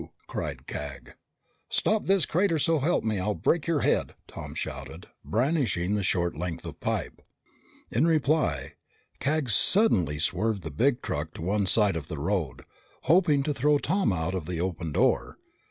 [0.25, 1.13] cried Cag.
[1.69, 6.01] "Stop this crate, or so help me, I'll break your head!" Tom shouted, brandishing the
[6.01, 7.21] short length of pipe.
[7.91, 8.73] In reply,
[9.19, 12.63] Cag suddenly swerved the big truck to one side of the road,
[13.03, 15.37] hoping to throw Tom out of the open door.